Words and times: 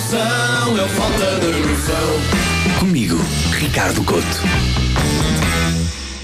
noção, 0.00 0.76
eu 0.78 0.84
é 0.84 0.88
falta 0.88 1.40
de 1.40 1.68
noção. 1.68 2.78
Comigo, 2.78 3.16
Ricardo 3.52 4.02
Couto. 4.02 4.26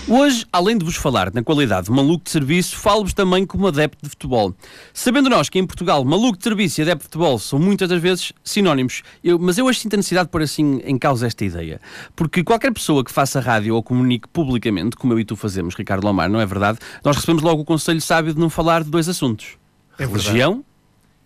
Hoje, 0.09 0.47
além 0.51 0.79
de 0.79 0.85
vos 0.85 0.97
falar 0.97 1.35
na 1.35 1.43
qualidade 1.43 1.87
de 1.87 1.93
maluco 1.93 2.25
de 2.25 2.31
serviço, 2.31 2.77
falo-vos 2.77 3.13
também 3.13 3.45
como 3.45 3.67
adepto 3.67 3.99
de 4.03 4.09
futebol. 4.09 4.55
Sabendo 4.95 5.29
nós 5.29 5.51
que 5.51 5.59
em 5.59 5.67
Portugal 5.67 6.03
maluco 6.05 6.39
de 6.39 6.45
serviço 6.45 6.81
e 6.81 6.83
adepto 6.83 7.01
de 7.01 7.05
futebol 7.05 7.39
são 7.39 7.59
muitas 7.59 7.89
das 7.89 8.01
vezes 8.01 8.33
sinónimos, 8.43 9.03
eu, 9.23 9.39
mas 9.39 9.59
eu 9.59 9.69
acho 9.69 9.81
sinto 9.81 9.95
a 9.95 9.97
necessidade 9.99 10.29
de 10.29 10.31
pôr 10.31 10.43
assim 10.43 10.81
em 10.85 10.97
causa 10.97 11.27
esta 11.27 11.45
ideia. 11.45 11.79
Porque 12.15 12.43
qualquer 12.43 12.73
pessoa 12.73 13.05
que 13.05 13.13
faça 13.13 13.41
rádio 13.41 13.75
ou 13.75 13.83
comunique 13.83 14.27
publicamente, 14.29 14.97
como 14.97 15.13
eu 15.13 15.21
e 15.21 15.25
tu 15.25 15.37
fazemos, 15.37 15.75
Ricardo 15.75 16.05
Lomar, 16.05 16.31
não 16.31 16.41
é 16.41 16.47
verdade? 16.47 16.79
Nós 17.05 17.17
recebemos 17.17 17.43
logo 17.43 17.61
o 17.61 17.65
conselho 17.65 18.01
sábio 18.01 18.33
de 18.33 18.41
não 18.41 18.49
falar 18.49 18.85
de 18.85 18.91
dois 18.91 19.07
assuntos: 19.07 19.59
é 19.99 20.07
religião 20.07 20.65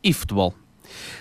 e 0.03 0.13
futebol. 0.13 0.55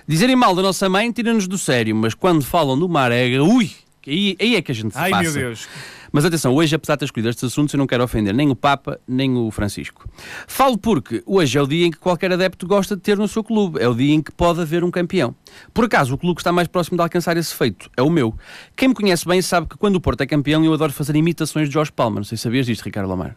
Dizerem 0.08 0.36
mal 0.36 0.56
da 0.56 0.62
nossa 0.62 0.90
mãe 0.90 1.12
tira-nos 1.12 1.48
do 1.48 1.58
sério, 1.58 1.96
mas 1.96 2.14
quando 2.14 2.44
falam 2.44 2.78
do 2.78 2.88
Marega, 2.88 3.44
ui, 3.44 3.72
aí, 4.08 4.36
aí 4.40 4.56
é 4.56 4.62
que 4.62 4.72
a 4.72 4.76
gente 4.76 4.94
se 4.94 5.00
Ai 5.00 5.12
passa. 5.12 5.24
meu 5.24 5.34
Deus. 5.34 5.68
Mas 6.12 6.26
atenção, 6.26 6.54
hoje, 6.56 6.74
apesar 6.76 6.96
de 6.96 7.00
ter 7.00 7.06
escolhido 7.06 7.30
estes 7.30 7.44
assuntos, 7.44 7.74
eu 7.74 7.78
não 7.78 7.86
quero 7.86 8.04
ofender 8.04 8.34
nem 8.34 8.50
o 8.50 8.56
Papa, 8.56 9.00
nem 9.08 9.38
o 9.38 9.52
Francisco. 9.52 10.10
Falo 10.48 10.78
porque 10.78 11.22
hoje 11.26 11.58
é 11.58 11.62
o 11.62 11.68
dia 11.68 11.86
em 11.86 11.92
que 11.92 12.00
qualquer 12.00 12.32
adepto 12.32 12.66
gosta 12.66 12.96
de 12.96 13.02
ter 13.02 13.16
no 13.18 13.28
seu 13.28 13.44
clube. 13.44 13.80
É 13.80 13.88
o 13.88 13.94
dia 13.94 14.16
em 14.16 14.22
que 14.22 14.32
pode 14.32 14.60
haver 14.60 14.84
um 14.84 14.90
campeão. 14.90 15.36
Por 15.72 15.86
acaso, 15.86 16.16
o 16.16 16.18
clube 16.18 16.36
que 16.36 16.42
está 16.42 16.52
mais 16.52 16.68
próximo 16.68 16.98
de 16.98 17.04
alcançar 17.04 17.38
esse 17.38 17.54
feito 17.54 17.92
é 17.96 18.02
o 18.02 18.10
meu. 18.10 18.34
Quem 18.76 18.88
me 18.88 18.96
conhece 18.96 19.28
bem 19.28 19.40
sabe 19.42 19.68
que 19.68 19.78
quando 19.78 19.98
o 19.98 20.02
Porto 20.02 20.22
é 20.22 20.26
campeão, 20.26 20.66
eu 20.66 20.74
adoro 20.74 20.92
fazer 20.92 21.16
imitações 21.16 21.68
de 21.68 21.74
Jorge 21.76 21.92
Palma. 21.92 22.16
Não 22.16 22.24
sei 22.24 22.38
se 22.38 22.44
sabias 22.44 22.66
disto, 22.66 22.84
Ricardo 22.84 23.08
Lamar. 23.08 23.36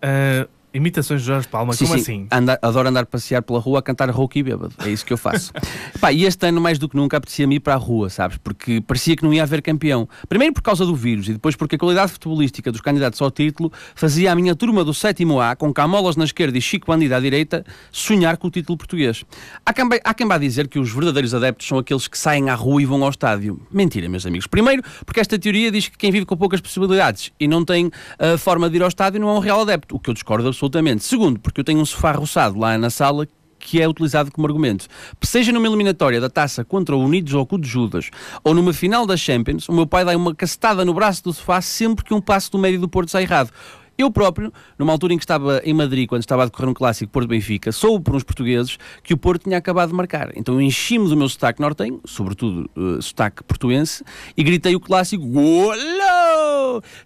Ah, 0.00 0.46
imitações 0.74 1.20
de 1.20 1.26
Jorge 1.28 1.46
Palma, 1.48 1.72
Sim, 1.72 1.86
como 1.86 1.96
sim. 1.98 2.02
assim? 2.02 2.26
Anda- 2.30 2.58
adoro 2.60 2.88
andar 2.88 3.06
passear 3.06 3.40
pela 3.42 3.58
rua 3.60 3.78
a 3.78 3.82
cantar 3.82 4.10
rouco 4.10 4.36
e 4.36 4.42
bêbado. 4.42 4.74
É 4.84 4.90
isso 4.90 5.06
que 5.06 5.12
eu 5.12 5.16
faço. 5.16 5.52
Pá, 6.00 6.12
e 6.12 6.24
este 6.24 6.46
ano, 6.46 6.60
mais 6.60 6.78
do 6.78 6.88
que 6.88 6.96
nunca, 6.96 7.16
apetecia-me 7.16 7.56
ir 7.56 7.60
para 7.60 7.74
a 7.74 7.76
rua, 7.76 8.10
sabes? 8.10 8.36
Porque 8.38 8.80
parecia 8.80 9.14
que 9.16 9.22
não 9.22 9.32
ia 9.32 9.44
haver 9.44 9.62
campeão. 9.62 10.08
Primeiro 10.28 10.52
por 10.52 10.62
causa 10.62 10.84
do 10.84 10.94
vírus 10.94 11.28
e 11.28 11.32
depois 11.32 11.54
porque 11.56 11.76
a 11.76 11.78
qualidade 11.78 12.10
futebolística 12.12 12.72
dos 12.72 12.80
candidatos 12.80 13.22
ao 13.22 13.30
título 13.30 13.72
fazia 13.94 14.32
a 14.32 14.34
minha 14.34 14.54
turma 14.56 14.82
do 14.84 14.92
sétimo 14.92 15.40
A, 15.40 15.54
com 15.54 15.72
Camolas 15.72 16.16
na 16.16 16.24
esquerda 16.24 16.58
e 16.58 16.60
Chico 16.60 16.86
Bandido 16.88 17.14
à 17.14 17.20
direita, 17.20 17.64
sonhar 17.92 18.36
com 18.36 18.48
o 18.48 18.50
título 18.50 18.76
português. 18.76 19.24
Há 19.64 19.72
quem, 19.72 19.88
há 20.02 20.12
quem 20.14 20.26
vá 20.26 20.38
dizer 20.38 20.66
que 20.66 20.78
os 20.80 20.92
verdadeiros 20.92 21.32
adeptos 21.34 21.68
são 21.68 21.78
aqueles 21.78 22.08
que 22.08 22.18
saem 22.18 22.50
à 22.50 22.54
rua 22.54 22.82
e 22.82 22.84
vão 22.84 23.02
ao 23.04 23.10
estádio. 23.10 23.60
Mentira, 23.70 24.08
meus 24.08 24.26
amigos. 24.26 24.46
Primeiro, 24.48 24.82
porque 25.06 25.20
esta 25.20 25.38
teoria 25.38 25.70
diz 25.70 25.88
que 25.88 25.96
quem 25.96 26.10
vive 26.10 26.26
com 26.26 26.36
poucas 26.36 26.60
possibilidades 26.60 27.30
e 27.38 27.46
não 27.46 27.64
tem 27.64 27.90
a 28.18 28.36
forma 28.36 28.68
de 28.68 28.76
ir 28.76 28.82
ao 28.82 28.88
estádio 28.88 29.20
não 29.20 29.28
é 29.28 29.32
um 29.34 29.38
real 29.38 29.60
adepto, 29.60 29.94
o 29.94 30.00
que 30.00 30.10
eu 30.10 30.14
discordo 30.14 30.48
absolutamente. 30.48 30.63
Segundo, 31.04 31.40
porque 31.40 31.60
eu 31.60 31.64
tenho 31.64 31.80
um 31.80 31.84
sofá 31.84 32.12
roçado 32.12 32.58
lá 32.58 32.76
na 32.78 32.90
sala 32.90 33.26
que 33.64 33.80
é 33.80 33.88
utilizado 33.88 34.30
como 34.30 34.46
argumento. 34.46 34.86
Seja 35.22 35.50
numa 35.50 35.66
eliminatória 35.66 36.20
da 36.20 36.28
taça 36.28 36.64
contra 36.64 36.94
o 36.94 37.02
Unidos 37.02 37.32
ou 37.32 37.48
o 37.50 37.58
de 37.58 37.66
Judas, 37.66 38.10
ou 38.44 38.54
numa 38.54 38.72
final 38.72 39.06
da 39.06 39.16
Champions, 39.16 39.68
o 39.68 39.72
meu 39.72 39.86
pai 39.86 40.04
dá 40.04 40.16
uma 40.16 40.34
cacetada 40.34 40.84
no 40.84 40.92
braço 40.92 41.24
do 41.24 41.32
sofá 41.32 41.60
sempre 41.60 42.04
que 42.04 42.12
um 42.12 42.20
passo 42.20 42.52
do 42.52 42.58
médio 42.58 42.80
do 42.80 42.88
Porto 42.88 43.10
sai 43.10 43.22
errado. 43.22 43.50
Eu 43.96 44.10
próprio, 44.10 44.52
numa 44.76 44.92
altura 44.92 45.14
em 45.14 45.16
que 45.16 45.22
estava 45.22 45.62
em 45.64 45.72
Madrid, 45.72 46.08
quando 46.08 46.22
estava 46.22 46.42
a 46.42 46.46
decorrer 46.46 46.68
um 46.68 46.74
clássico 46.74 47.12
Porto-Benfica, 47.12 47.70
soube 47.70 48.04
por 48.04 48.16
uns 48.16 48.24
portugueses 48.24 48.76
que 49.04 49.14
o 49.14 49.16
Porto 49.16 49.44
tinha 49.44 49.56
acabado 49.56 49.90
de 49.90 49.94
marcar. 49.94 50.32
Então 50.34 50.60
enchi-me 50.60 51.08
do 51.08 51.16
meu 51.16 51.28
sotaque 51.28 51.60
nortenho, 51.60 52.00
sobretudo 52.04 52.68
eh, 52.76 53.00
sotaque 53.00 53.44
portuense, 53.44 54.02
e 54.36 54.42
gritei 54.42 54.74
o 54.74 54.80
clássico 54.80 55.24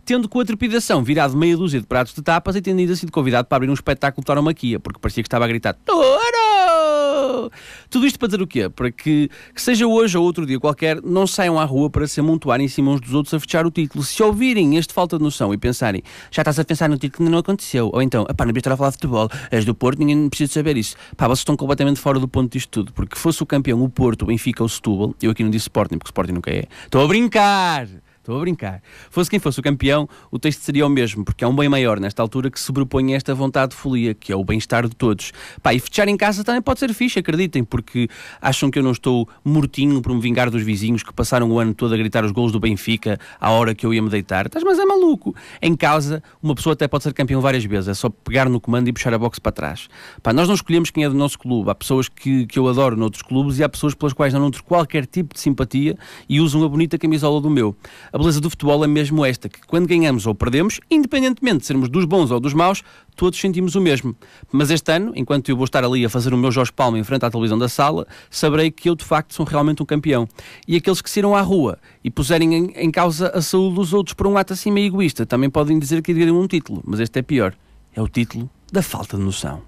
Tendo 0.04 0.28
com 0.28 0.40
a 0.40 0.44
trepidação 0.44 1.02
virado 1.02 1.36
meia 1.36 1.56
dúzia 1.56 1.80
de 1.80 1.86
pratos 1.86 2.14
de 2.14 2.22
tapas 2.22 2.56
e 2.56 2.62
tendo 2.62 2.78
ainda 2.78 2.94
sido 2.96 3.12
convidado 3.12 3.48
para 3.48 3.56
abrir 3.56 3.70
um 3.70 3.74
espetáculo 3.74 4.22
de 4.22 4.26
tauromaquia, 4.26 4.78
porque 4.80 5.00
parecia 5.00 5.22
que 5.22 5.26
estava 5.26 5.44
a 5.44 5.48
gritar 5.48 5.74
Touro! 5.84 7.50
Tudo 7.90 8.06
isto 8.06 8.18
para 8.18 8.28
dizer 8.28 8.42
o 8.42 8.46
quê? 8.46 8.68
Para 8.68 8.90
que, 8.90 9.30
que 9.54 9.62
seja 9.62 9.86
hoje 9.86 10.16
ou 10.16 10.24
outro 10.24 10.44
dia 10.46 10.58
qualquer, 10.58 11.00
não 11.02 11.26
saiam 11.26 11.58
à 11.58 11.64
rua 11.64 11.90
para 11.90 12.06
se 12.06 12.20
amontoarem 12.20 12.66
em 12.66 12.68
cima 12.68 12.90
uns 12.90 13.00
dos 13.00 13.14
outros 13.14 13.32
a 13.34 13.40
fechar 13.40 13.66
o 13.66 13.70
título. 13.70 14.04
Se 14.04 14.22
ouvirem 14.22 14.76
este 14.76 14.92
falta 14.92 15.16
de 15.16 15.24
noção 15.24 15.52
e 15.52 15.58
pensarem, 15.58 16.02
já 16.30 16.42
estás 16.42 16.58
a 16.58 16.64
pensar 16.64 16.88
no 16.88 16.96
título 16.96 17.16
que 17.16 17.22
ainda 17.22 17.32
não 17.32 17.38
aconteceu, 17.38 17.90
ou 17.92 18.02
então, 18.02 18.24
pá, 18.24 18.44
não 18.44 18.52
estar 18.54 18.72
a 18.72 18.76
falar 18.76 18.90
de 18.90 18.96
futebol, 18.96 19.28
és 19.50 19.64
do 19.64 19.74
Porto, 19.74 19.98
ninguém 19.98 20.28
precisa 20.28 20.52
saber 20.52 20.76
isso. 20.76 20.96
Pá, 21.16 21.26
vocês 21.26 21.40
estão 21.40 21.56
completamente 21.56 22.00
fora 22.00 22.18
do 22.18 22.28
ponto 22.28 22.52
disto 22.52 22.68
tudo, 22.70 22.92
porque 22.92 23.16
fosse 23.16 23.42
o 23.42 23.46
campeão 23.46 23.82
o 23.82 23.88
Porto, 23.88 24.22
o 24.22 24.26
Benfica 24.26 24.62
ou 24.62 24.66
o 24.66 24.68
Setúbal, 24.68 25.14
eu 25.22 25.30
aqui 25.30 25.42
não 25.42 25.50
disse 25.50 25.64
Sporting, 25.64 25.98
porque 25.98 26.08
Sporting 26.08 26.32
nunca 26.32 26.50
é, 26.50 26.64
estou 26.86 27.04
a 27.04 27.08
brincar! 27.08 28.07
Estou 28.28 28.36
a 28.36 28.40
brincar. 28.40 28.82
Fosse 29.08 29.30
quem 29.30 29.38
fosse 29.38 29.58
o 29.58 29.62
campeão, 29.62 30.06
o 30.30 30.38
texto 30.38 30.60
seria 30.60 30.86
o 30.86 30.90
mesmo, 30.90 31.24
porque 31.24 31.42
é 31.42 31.48
um 31.48 31.56
bem 31.56 31.66
maior 31.66 31.98
nesta 31.98 32.20
altura 32.20 32.50
que 32.50 32.60
sobrepõe 32.60 33.14
a 33.14 33.16
esta 33.16 33.34
vontade 33.34 33.70
de 33.70 33.76
folia, 33.78 34.12
que 34.12 34.30
é 34.30 34.36
o 34.36 34.44
bem-estar 34.44 34.86
de 34.86 34.94
todos. 34.94 35.32
Pá, 35.62 35.72
e 35.72 35.80
fechar 35.80 36.06
em 36.08 36.14
casa 36.14 36.44
também 36.44 36.60
pode 36.60 36.78
ser 36.78 36.92
fixe, 36.92 37.18
acreditem, 37.18 37.64
porque 37.64 38.06
acham 38.38 38.70
que 38.70 38.78
eu 38.78 38.82
não 38.82 38.92
estou 38.92 39.26
mortinho 39.42 40.02
por 40.02 40.12
me 40.12 40.20
vingar 40.20 40.50
dos 40.50 40.62
vizinhos 40.62 41.02
que 41.02 41.10
passaram 41.10 41.50
o 41.50 41.58
ano 41.58 41.72
todo 41.72 41.94
a 41.94 41.96
gritar 41.96 42.22
os 42.22 42.30
golos 42.30 42.52
do 42.52 42.60
Benfica 42.60 43.18
à 43.40 43.50
hora 43.50 43.74
que 43.74 43.86
eu 43.86 43.94
ia 43.94 44.02
me 44.02 44.10
deitar. 44.10 44.44
Estás, 44.44 44.62
mas 44.62 44.78
é 44.78 44.84
maluco. 44.84 45.34
Em 45.62 45.74
casa, 45.74 46.22
uma 46.42 46.54
pessoa 46.54 46.74
até 46.74 46.86
pode 46.86 47.04
ser 47.04 47.14
campeão 47.14 47.40
várias 47.40 47.64
vezes, 47.64 47.88
é 47.88 47.94
só 47.94 48.10
pegar 48.10 48.46
no 48.50 48.60
comando 48.60 48.88
e 48.88 48.92
puxar 48.92 49.14
a 49.14 49.18
boxe 49.18 49.40
para 49.40 49.52
trás. 49.52 49.88
Pá, 50.22 50.34
nós 50.34 50.46
não 50.46 50.54
escolhemos 50.54 50.90
quem 50.90 51.02
é 51.02 51.08
do 51.08 51.16
nosso 51.16 51.38
clube. 51.38 51.70
Há 51.70 51.74
pessoas 51.74 52.10
que, 52.10 52.44
que 52.46 52.58
eu 52.58 52.68
adoro 52.68 52.94
noutros 52.94 53.22
clubes 53.22 53.58
e 53.58 53.64
há 53.64 53.70
pessoas 53.70 53.94
pelas 53.94 54.12
quais 54.12 54.34
não 54.34 54.40
nutro 54.40 54.62
qualquer 54.62 55.06
tipo 55.06 55.32
de 55.32 55.40
simpatia 55.40 55.96
e 56.28 56.42
usam 56.42 56.62
a 56.62 56.68
bonita 56.68 56.98
camisola 56.98 57.40
do 57.40 57.48
meu. 57.48 57.74
A 58.18 58.20
beleza 58.20 58.40
do 58.40 58.50
futebol 58.50 58.82
é 58.82 58.88
mesmo 58.88 59.24
esta, 59.24 59.48
que 59.48 59.60
quando 59.64 59.86
ganhamos 59.86 60.26
ou 60.26 60.34
perdemos, 60.34 60.80
independentemente 60.90 61.58
de 61.58 61.66
sermos 61.66 61.88
dos 61.88 62.04
bons 62.04 62.32
ou 62.32 62.40
dos 62.40 62.52
maus, 62.52 62.82
todos 63.14 63.38
sentimos 63.38 63.76
o 63.76 63.80
mesmo. 63.80 64.12
Mas 64.50 64.72
este 64.72 64.90
ano, 64.90 65.12
enquanto 65.14 65.48
eu 65.48 65.56
vou 65.56 65.64
estar 65.64 65.84
ali 65.84 66.04
a 66.04 66.10
fazer 66.10 66.34
o 66.34 66.36
meu 66.36 66.50
Jorge 66.50 66.72
Palma 66.72 66.98
em 66.98 67.04
frente 67.04 67.24
à 67.24 67.30
televisão 67.30 67.56
da 67.56 67.68
sala, 67.68 68.08
saberei 68.28 68.72
que 68.72 68.90
eu 68.90 68.96
de 68.96 69.04
facto 69.04 69.34
sou 69.34 69.46
realmente 69.46 69.84
um 69.84 69.86
campeão. 69.86 70.26
E 70.66 70.74
aqueles 70.74 71.00
que 71.00 71.08
saíram 71.08 71.36
à 71.36 71.40
rua 71.42 71.78
e 72.02 72.10
puserem 72.10 72.56
em, 72.56 72.72
em 72.74 72.90
causa 72.90 73.28
a 73.28 73.40
saúde 73.40 73.76
dos 73.76 73.92
outros 73.92 74.14
por 74.14 74.26
um 74.26 74.36
ato 74.36 74.52
assim 74.52 74.72
meio 74.72 74.88
egoísta, 74.88 75.24
também 75.24 75.48
podem 75.48 75.78
dizer 75.78 76.02
que 76.02 76.10
adquiriram 76.10 76.40
um 76.40 76.48
título. 76.48 76.82
Mas 76.84 76.98
este 76.98 77.20
é 77.20 77.22
pior. 77.22 77.54
É 77.94 78.02
o 78.02 78.08
título 78.08 78.50
da 78.72 78.82
falta 78.82 79.16
de 79.16 79.22
noção. 79.22 79.62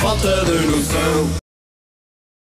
Falta 0.00 0.44
de 0.44 0.66
noção. 0.68 1.41